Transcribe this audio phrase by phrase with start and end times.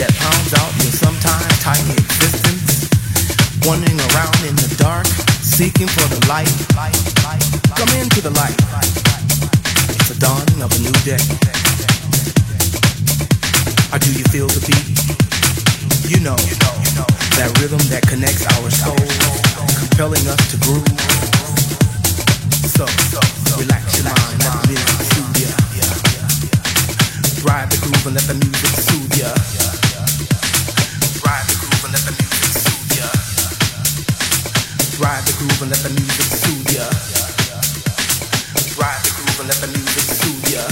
[0.00, 2.88] that pounds out your sometimes tiny existence.
[3.66, 5.06] Wandering around in the dark,
[5.40, 6.50] seeking for the light.
[7.76, 8.56] Come into the light.
[9.92, 11.20] It's the dawning of a new day.
[13.92, 14.88] Or do you feel the beat?
[16.08, 16.36] You know,
[17.36, 19.16] that rhythm that connects our souls,
[19.78, 20.86] compelling us to groove.
[22.74, 22.84] So,
[23.56, 25.13] relax your mind, let the music
[27.44, 29.28] Ride the groove and let the music soothe ya.
[31.20, 33.08] Ride the groove and let the music soothe ya.
[34.96, 36.86] Ride the groove and let the music soothe ya.
[38.80, 40.64] Ride the groove and let the music soothe ya.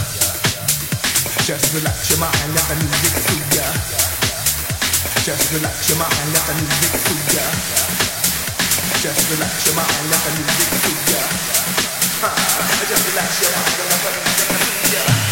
[1.45, 3.67] Just relax your mind, let the music soothe ya.
[5.29, 7.45] Just relax your mind, let the music soothe ya.
[9.05, 11.23] Just relax your mind, let the music soothe ya.
[12.25, 12.33] Ah,
[12.89, 15.32] just relax your mind, let the music soothe ya.